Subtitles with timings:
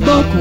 [0.00, 0.38] сбоку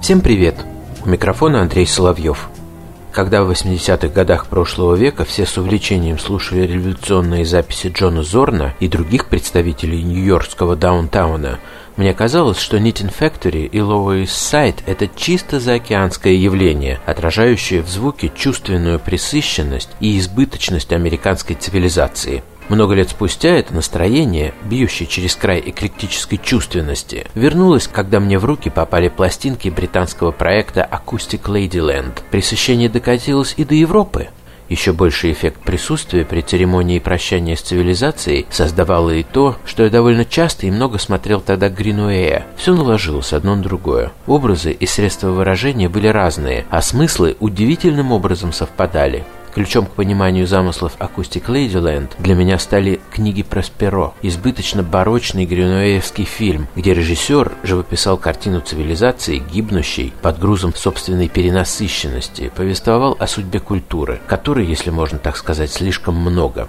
[0.00, 0.56] Всем привет!
[1.04, 2.48] У микрофона Андрей Соловьев.
[3.12, 8.86] Когда в 80-х годах прошлого века все с увлечением слушали революционные записи Джона Зорна и
[8.86, 11.58] других представителей нью-йоркского даунтауна,
[11.96, 17.88] мне казалось, что Knitting Factory и Lower East Side– это чисто заокеанское явление, отражающее в
[17.88, 25.60] звуке чувственную пресыщенность и избыточность американской цивилизации– много лет спустя это настроение, бьющее через край
[25.66, 32.22] эклектической чувственности, вернулось, когда мне в руки попали пластинки британского проекта Acoustic Ladyland.
[32.30, 34.28] Пресыщение докатилось и до Европы.
[34.68, 40.24] Еще больший эффект присутствия при церемонии прощания с цивилизацией создавало и то, что я довольно
[40.24, 42.46] часто и много смотрел тогда Гринуэя.
[42.56, 44.12] Все наложилось одно на другое.
[44.28, 49.24] Образы и средства выражения были разные, а смыслы удивительным образом совпадали.
[49.54, 56.68] Ключом к пониманию замыслов Acoustic Ladyland для меня стали книги Просперо, избыточно барочный гринуэевский фильм,
[56.76, 64.66] где режиссер живописал картину цивилизации, гибнущей под грузом собственной перенасыщенности, повествовал о судьбе культуры, которой,
[64.66, 66.68] если можно так сказать, слишком много.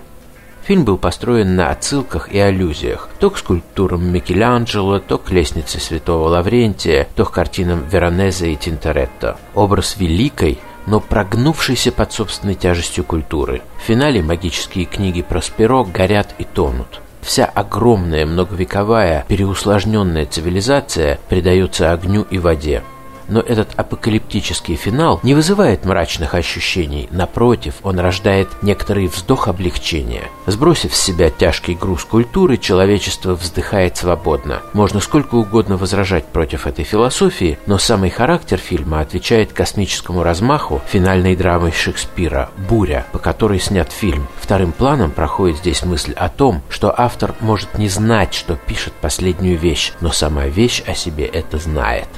[0.64, 6.30] Фильм был построен на отсылках и аллюзиях, то к скульптурам Микеланджело, то к лестнице Святого
[6.30, 9.38] Лаврентия, то к картинам Веронезе и Тинторетто.
[9.56, 13.62] Образ великой, но прогнувшийся под собственной тяжестью культуры.
[13.80, 17.02] В финале магические книги Просперо горят и тонут.
[17.22, 22.84] Вся огромная, многовековая, переусложненная цивилизация предается огню и воде.
[23.32, 27.08] Но этот апокалиптический финал не вызывает мрачных ощущений.
[27.12, 30.24] Напротив, он рождает некоторый вздох облегчения.
[30.48, 34.62] Сбросив с себя тяжкий груз культуры, человечество вздыхает свободно.
[34.74, 41.38] Можно сколько угодно возражать против этой философии, но самый характер фильма отвечает космическому размаху финальной
[41.38, 44.28] драмы Шекспира «Буря», по которой снят фильм.
[44.42, 49.58] Вторым планом проходит здесь мысль о том, что автор может не знать, что пишет последнюю
[49.58, 52.10] вещь, но сама вещь о себе это знает.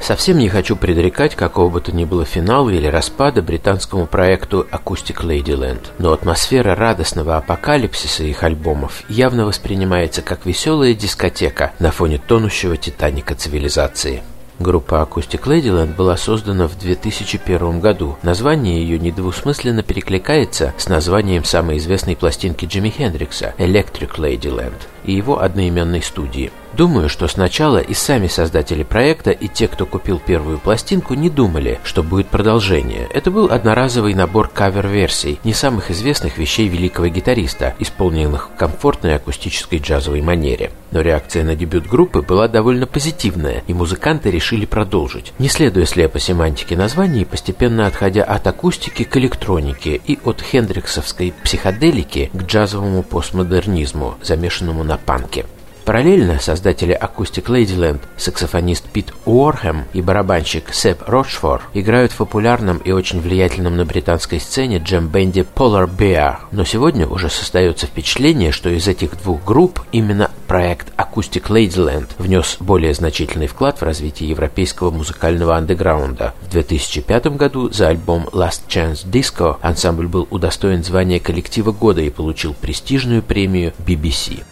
[0.00, 5.22] Совсем не хочу предрекать какого бы то ни было финала или распада британскому проекту Acoustic
[5.22, 12.76] Ladyland, но атмосфера радостного апокалипсиса их альбомов явно воспринимается как веселая дискотека на фоне тонущего
[12.76, 14.22] Титаника цивилизации.
[14.60, 18.18] Группа Acoustic Ladyland была создана в 2001 году.
[18.22, 25.40] Название ее недвусмысленно перекликается с названием самой известной пластинки Джимми Хендрикса Electric Ladyland и его
[25.40, 26.50] одноименной студии.
[26.72, 31.80] Думаю, что сначала и сами создатели проекта, и те, кто купил первую пластинку, не думали,
[31.82, 33.08] что будет продолжение.
[33.12, 39.80] Это был одноразовый набор кавер-версий, не самых известных вещей великого гитариста, исполненных в комфортной акустической
[39.80, 40.70] джазовой манере.
[40.92, 46.18] Но реакция на дебют группы была довольно позитивная, и музыканты решили продолжить, не следуя слепо
[46.20, 54.14] семантике названий, постепенно отходя от акустики к электронике и от хендриксовской психоделики к джазовому постмодернизму,
[54.22, 55.46] замешанному на панке.
[55.84, 62.92] Параллельно создатели Acoustic Ladyland, саксофонист Пит Уорхэм и барабанщик Сэп Рочфор играют в популярном и
[62.92, 66.36] очень влиятельном на британской сцене джем-бенде Polar Bear.
[66.52, 72.58] Но сегодня уже создается впечатление, что из этих двух групп именно проект Acoustic Ladyland внес
[72.60, 76.34] более значительный вклад в развитие европейского музыкального андеграунда.
[76.42, 82.10] В 2005 году за альбом Last Chance Disco ансамбль был удостоен звания коллектива года и
[82.10, 84.44] получил престижную премию BBC.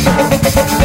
[0.00, 0.77] Thank you.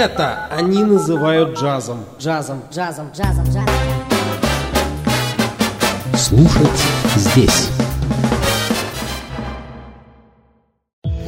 [0.00, 2.04] Это они называют джазом.
[2.18, 3.66] Джазом, джазом, джазом, джазом.
[6.16, 6.82] Слушать
[7.16, 7.68] здесь.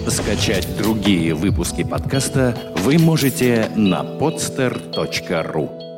[0.09, 5.92] Скачать другие выпуски подкаста вы можете на podster.ru